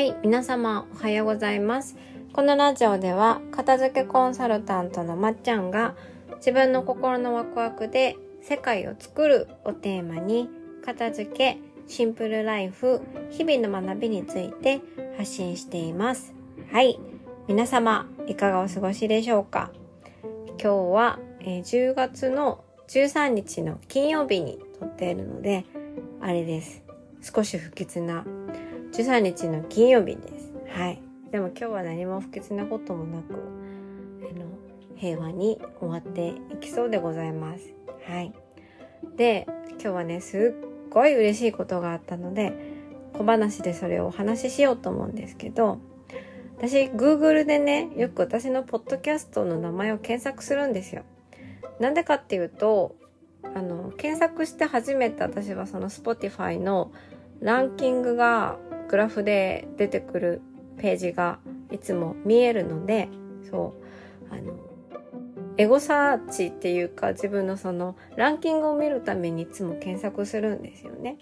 [0.00, 1.94] はい、皆様おはようございます。
[2.32, 5.94] このラジオでは、片付けコンサルタントのまっちゃんが、
[6.36, 10.48] 自分の心のワクワクで世界を作るをテーマに、
[10.82, 14.80] 片付け、シンプルライフ、日々の学びについて
[15.18, 16.32] 発信しています。
[16.72, 16.98] はい、
[17.46, 19.70] 皆様、いかがお過ごしでしょうか？
[20.52, 25.66] 今日は、え10月の13日の金曜日に撮っているので、
[26.22, 26.82] あれです。
[27.22, 28.24] 少し不吉な
[28.92, 30.52] 13日の金曜日です。
[30.68, 31.00] はい。
[31.30, 33.36] でも今日は何も不吉なこともなく、あ
[34.36, 34.46] の、
[34.96, 37.72] 平和に終わっていきそうでございます。
[38.06, 38.32] はい。
[39.16, 42.52] で、今日はね、すっごい嬉しいことがあったので、
[43.12, 45.78] 小話でそれをお話ししようと思うんですけど、
[46.58, 51.04] 私、Google でね、よく私のポッドキャストの名前を検索するんですよ。
[51.78, 52.96] なんでかっていうと、
[53.54, 56.92] あの、検索して初めて私はその Spotify の
[57.40, 58.58] ランキングが
[58.90, 60.42] グラフで出てくる
[60.78, 61.38] ページが
[61.70, 63.08] いつも見えるので、
[63.48, 63.76] そ
[64.28, 64.58] う、あの、
[65.56, 71.18] エゴサーチっていうか自分のそのランキングを見るためにいつも検索するんですよね。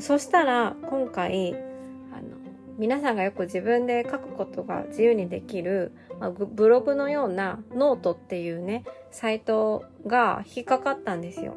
[0.00, 2.36] そしたら今回、あの、
[2.78, 11.54] 皆さんがよく自分で書くことが自由にできる、まあ、ブログのようなノートっていうね、サイトが引っかかったんですよ。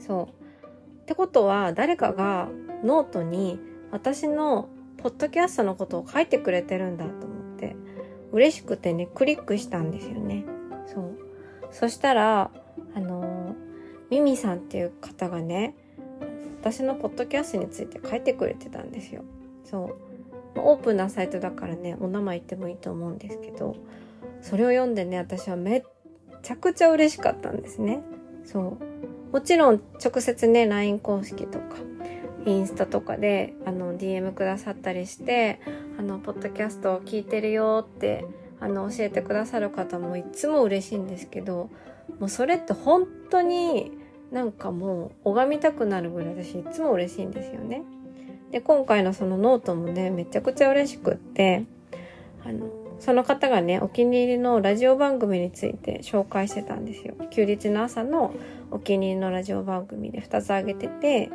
[0.00, 1.02] そう。
[1.02, 2.48] ってことは誰かが
[2.82, 3.60] ノートに
[3.92, 7.76] 私のポッドキャストのことを書いてくれてるんだと思って
[8.32, 10.44] 嬉しくてねクリックしたんですよね。
[10.86, 11.18] そう。
[11.70, 12.50] そしたら
[12.94, 13.54] あの
[14.10, 15.76] ミミさんっていう方がね
[16.60, 19.22] 私のポッドキャストについて書いてくれてたんですよ。
[19.64, 19.96] そう。
[20.56, 23.74] オープンなサイトだからねお名前言ってもいいと思うんですけど
[24.42, 25.82] それを読んでね私はめっ
[26.42, 28.02] ちゃくちゃ嬉しかったんですね。
[28.44, 29.32] そう。
[29.32, 31.76] もちろん直接ね LINE 公式とか
[32.44, 35.60] インスタとかであの DM くださったりして
[35.98, 38.24] あのポッドキャストを聞いてるよって
[38.60, 41.70] あの教えてくださる方もいつも嬉しいんですけど
[42.18, 43.92] もうそれって本当に
[44.30, 47.82] なんかもう拝みたくなるぐらい私いつも嬉しいんですよね。
[48.50, 51.64] で今回のそのノートもねめちゃくちゃ嬉しくって
[52.44, 57.14] あのその方がねお気に入りのラジオ番組について紹介してたんですよ。
[57.30, 58.32] 休日の朝の
[58.70, 61.30] お気に入りのラジオ番組で2つ挙げてて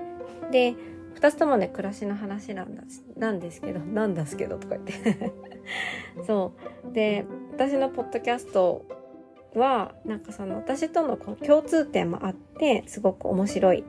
[0.51, 0.75] で
[1.17, 2.83] 2つともね暮らしの話なんだ
[3.17, 5.33] なんですけどなんですけどとか言って。
[6.25, 6.53] そ
[6.87, 6.93] う。
[6.93, 8.85] で私のポッドキャスト
[9.55, 13.83] はなんかその私とのこう共通点もあってすごく面白いっ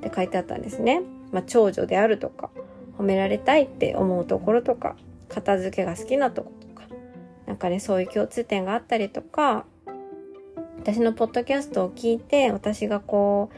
[0.00, 2.50] て書いてあったんですね、まあ、長女であるとか
[2.98, 4.96] 褒められたいって思うところとか
[5.28, 6.88] 片付けが好きなとことか。
[7.46, 9.64] なんかねそういう共通点があったりとか
[10.80, 13.56] 私のポッドキャストを聞いて私がこう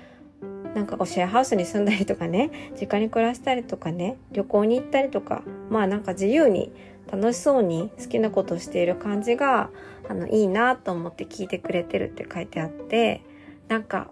[0.75, 2.50] なんかこうシェアハウスに住んだりとかね
[2.81, 6.72] 実家に暮らしたりとかね旅行に行ったりとかまあなんか自由に
[7.10, 9.70] 楽しそうに好きなことをしている感じが
[10.09, 13.22] あのいいなと思って聞いてくれてるって書いてあって
[13.69, 14.10] なんか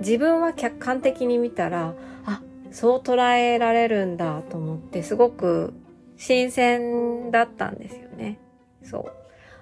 [0.00, 1.94] 自分は客観的に見たら
[2.26, 5.72] あそう捉えられるんだと思ってすごく
[6.16, 8.38] 新鮮だったんですよね。
[8.82, 9.12] そう。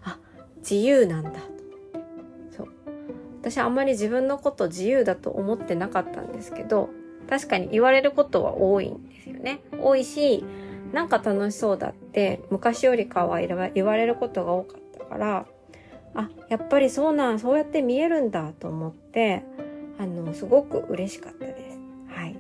[0.05, 0.19] あ
[0.59, 1.39] 自由なんだと。
[3.45, 6.89] 私あんまり自分のこと自由だと思ってなかったんですけど
[7.29, 9.61] 確かに言われることは多いんですよね。
[9.79, 10.43] 多いし
[10.93, 15.47] なんか楽しそうだって昔よりかは言われることが多かったから
[16.15, 19.43] あやっぱりそうなんそうやって見えるんだと思って
[19.99, 21.79] あのすごく嬉しかったです。
[22.09, 22.37] はい。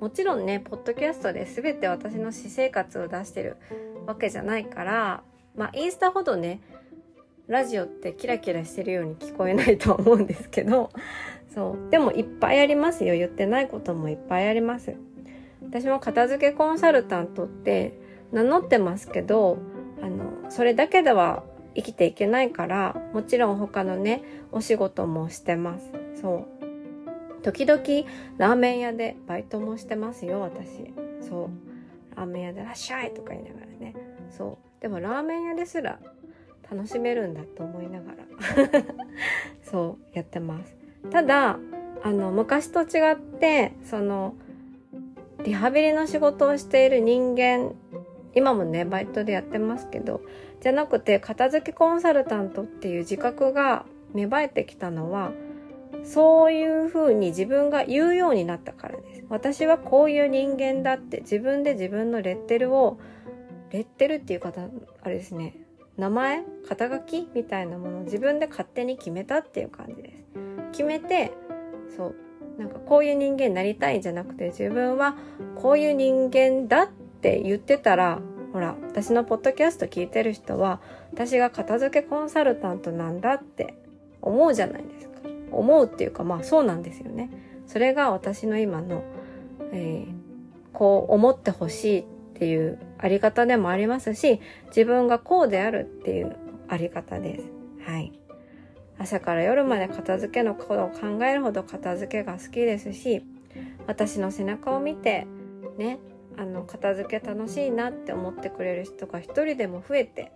[0.00, 3.56] もちろんねポッドキャストで全て私の私生活を出してる
[4.06, 5.22] わけじゃないから
[5.56, 6.60] まあインスタほどね
[7.48, 10.90] ラジオってキラキラしてるように聞こえないと思うんですけど
[11.52, 11.90] そう。
[11.90, 13.14] でもいっぱいありますよ。
[13.14, 14.94] 言ってないこともいっぱいあります。
[15.62, 17.98] 私も片付けコンサルタントって
[18.32, 19.58] 名乗ってますけど
[20.02, 21.42] あのそれだけでは
[21.74, 24.22] 生きていけないからもちろん他のね
[24.52, 25.90] お仕事もしてます。
[26.20, 26.46] そ
[27.40, 27.42] う。
[27.42, 27.80] 時々
[28.36, 30.92] ラーメン屋でバイトもしてますよ私。
[31.26, 32.16] そう。
[32.16, 33.94] ラーメン屋で「らっしゃい!」とか言いながらね。
[34.30, 34.82] そう。
[34.82, 35.98] でもラーメン屋ですら
[36.70, 38.18] 楽しめるんだと思いながら。
[39.62, 40.76] そうやってます。
[41.10, 41.58] ただ
[42.02, 44.34] あの昔と違ってその
[45.44, 47.72] リハビリの仕事をしている人間
[48.34, 50.20] 今もねバイトでやってますけど
[50.60, 55.32] じゃなくて片付けコンサルタントっていう自覚が芽生えてきたのは
[56.04, 59.24] そういうふうに自分が言うようになったからです。
[59.28, 62.98] 私はこういう人間だって自分で自分のレッテルを
[63.70, 64.68] レッテルっていう方
[65.02, 65.54] あれですね
[65.98, 70.24] 名前肩書きみたいなものを自分で勝手に決めたっていう感じです。
[70.72, 71.32] 決めて
[71.96, 72.14] そう
[72.58, 75.16] なんかこういう人間になりたいんじゃなくて自分は
[75.56, 78.20] こういう人間だっって言ってたら
[78.52, 80.80] ほら私のポッドキャスト聞いてる人は
[81.12, 83.74] 私が片付けコンサルタントなんだって
[84.22, 85.18] 思うじゃないですか。
[85.50, 87.30] 思うっていうかまあそうなんですよね。
[87.66, 89.02] それが私の今の、
[89.72, 90.12] えー、
[90.72, 92.04] こう思ってほしいっ
[92.34, 96.36] ていうあり方でもありますし自分がこうであるっていう
[96.68, 97.46] あり方です
[97.86, 98.12] はい
[98.98, 103.24] 朝から夜まで片付けのことを考えるほど片付けが好きですし
[103.86, 105.26] 私の背中を見て
[105.78, 105.98] ね
[106.36, 110.32] あの片付け楽しいなって思ってくれる人が一人でも増えて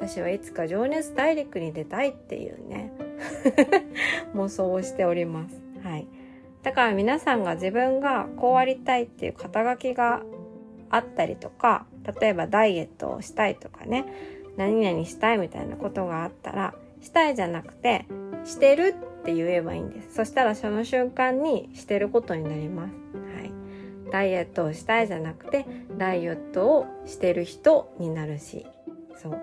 [0.00, 2.92] 私はいつか情熱大陸に出たいっていうね
[4.34, 5.60] 妄想をしております。
[5.82, 6.06] はい。
[6.62, 10.22] だから皆さんが自分がこうありたいっていう肩書きが
[10.88, 11.86] あったりとか
[12.20, 14.06] 例えばダイエットをしたいとかね
[14.56, 18.06] 何々したいみたいなことがあったらしたいじゃなくて
[18.44, 20.14] してるって言えばいいんです。
[20.14, 22.94] そしたらその瞬間にしてることになります。
[23.36, 23.52] はい。
[24.10, 25.66] ダイエットをしたいじゃなくて
[25.98, 28.66] ダイエットをしてる人になるし。
[29.22, 29.38] そう。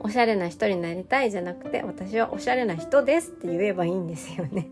[0.00, 4.68] おしゃれな人になりたいじゃなくて私はおしゃれな人ですって言えばいいんですよね。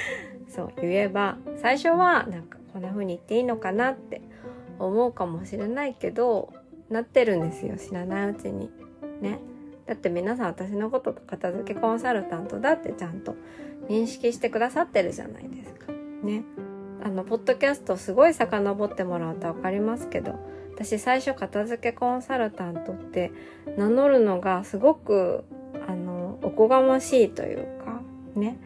[0.48, 0.72] そう。
[0.80, 4.20] 言えば最初はなんかこんな風に言っていいのかなって
[4.86, 6.52] 思うかもしれないけど
[6.90, 8.70] なってるんですよ知らないうちに。
[9.20, 9.38] ね。
[9.86, 13.34] だって皆さん私のこと片付けコンサルタントだってちゃんと
[13.88, 15.92] 認識してくださってるじゃないですか。
[16.22, 16.44] ね。
[17.04, 20.38] あのポッドキャストすごい遡ってもらうと分かりますけど
[20.74, 23.32] 私最初片付けコンサルタントって
[23.76, 25.44] 名乗るのがすごく
[25.88, 28.00] あのおこがましいというか
[28.34, 28.58] ね。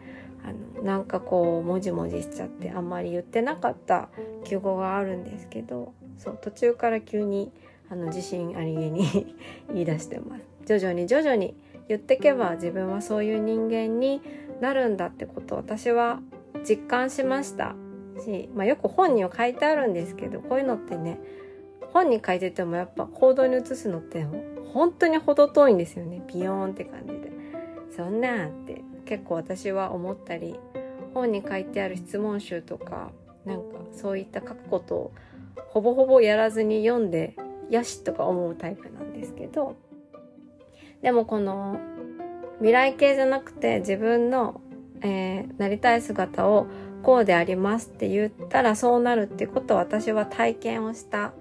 [0.43, 4.09] あのなんかこうもじもじしちゃってあんまり言ってなかった
[4.45, 7.51] 記号があるんですけどそう途中から急に
[7.89, 9.35] あの自信ありげに
[9.73, 10.43] 言い出してます。
[10.65, 11.55] 徐々に徐々に
[11.87, 14.21] 言ってけば自分はそういう人間に
[14.59, 16.19] なるんだってことを私は
[16.67, 17.75] 実感しました。
[18.19, 21.19] し、まあ、よく本には書いてあるんですけどこういうのってね
[21.93, 24.25] 本に書いててもやっぱ行動に移すのって
[24.73, 26.21] 本当に程遠いんですよね。
[26.27, 27.31] ビヨーンって感じで。
[27.95, 30.59] そんなって結構私は思ったり
[31.13, 33.11] 本に書いてある質問集とか
[33.45, 35.11] なんかそういった書くことを
[35.69, 37.35] ほぼほぼやらずに読んで
[37.69, 39.75] よしとか思うタイプなんですけど
[41.01, 41.79] でもこの
[42.57, 44.61] 未来系じゃなくて自分の、
[45.01, 46.67] えー、なりたい姿を
[47.03, 51.33] こうでありますって言ったらそうなるってことを私は体験をした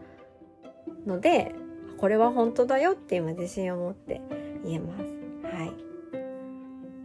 [1.06, 1.54] ので
[1.98, 4.20] これは本当だよって今自信を持って
[4.64, 5.04] 言えます。
[5.56, 5.72] はい。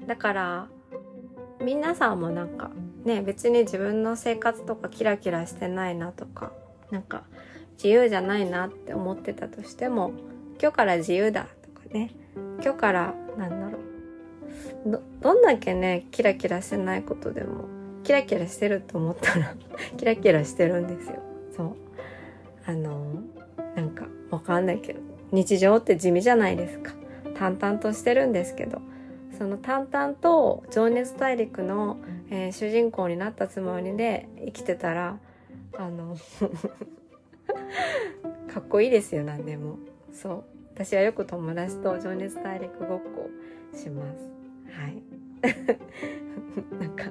[0.08, 0.68] だから
[1.64, 2.72] 皆さんもなんか
[3.06, 6.52] ね別に自分の生活とかキラキラしてないなとか
[6.92, 7.24] なんか
[7.74, 10.12] 自由じゃないなって思ってたとしても
[10.62, 12.12] 今日から自由だとかね。
[12.64, 13.80] 今日からなんだろ
[14.86, 14.92] う。
[14.92, 17.66] どどんだけねキラキラしてないことでも
[18.04, 19.56] キラキラしてると思ったら
[19.98, 21.16] キラキラしてるんですよ。
[21.56, 21.76] そう。
[22.66, 23.24] あの
[23.76, 25.00] なんかわかんないけど
[25.32, 26.94] 日常って地味じゃないですか。
[27.36, 28.82] 淡々としてるんですけど
[29.36, 31.98] その淡々と情熱大陸の、
[32.30, 35.18] えー、主人公になったつもりで生きてたら
[35.78, 36.18] あの
[38.54, 39.78] かっこいいですよ何でも。
[40.12, 40.44] そう。
[40.74, 43.30] 私はよく友達と情熱大陸ごっこ
[43.74, 44.30] します。
[44.72, 45.04] はい。
[46.80, 47.06] なんか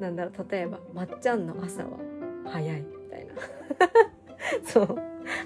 [0.00, 1.90] なんだろう例えばまっちゃんの朝は
[2.44, 3.34] 早いみたいな。
[4.64, 4.98] そう。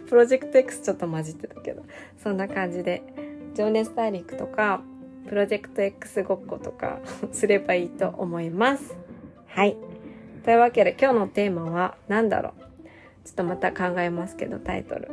[0.09, 1.83] プロジェクト X ちょっと混じってたけど。
[2.19, 3.03] そんな感じで
[3.55, 4.83] 情熱大陸とか
[5.29, 7.01] プロジェクト X ごっことか
[7.33, 8.97] すればいいと思います。
[9.47, 9.77] はい。
[10.45, 12.63] というわけで今日のテーマは何だろう
[13.25, 15.11] ちょっとまた考えますけどタイトル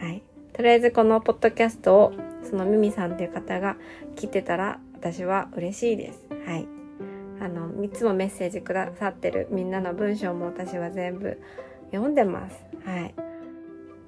[0.00, 2.12] はいとりあえずこのポッドキャストを
[2.48, 3.76] そのミミさんという方が
[4.16, 6.66] 聞いてたら私は嬉しいですはい
[7.40, 11.40] あの3つもメッセージくださってるみんなの文章も私は全部
[11.90, 12.56] 読んでます。
[12.84, 13.14] はい。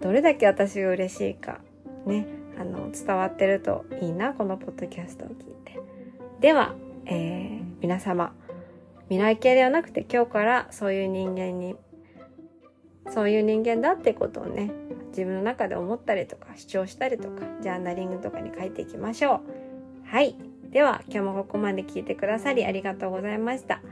[0.01, 1.61] どれだけ私が嬉しいか、
[2.07, 2.27] ね、
[2.59, 5.35] あの、伝わってるといいな、このポッドキャストを聞い
[5.65, 5.81] て。
[6.41, 6.75] では、
[7.07, 8.33] えー、皆様、
[9.11, 11.75] 未来系ではなくて今日からそういう人間に、
[13.13, 14.71] そういう人間だってことをね、
[15.09, 19.41] 自分の中で思ったりとか主張したりとか、ジャーナリングとかに書いていきましょ
[20.05, 20.09] う。
[20.09, 20.37] はい。
[20.71, 23.83] では今日もここまで聞いてくださりありがとうございました。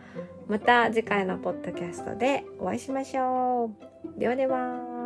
[0.46, 3.72] また次回のポッドキャストでお会いしましょ
[4.16, 4.20] う。
[4.20, 4.98] ではでは。